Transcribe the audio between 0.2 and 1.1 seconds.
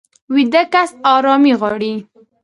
ویده کس